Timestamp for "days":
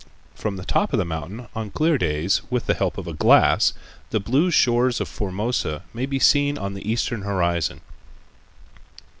1.99-2.41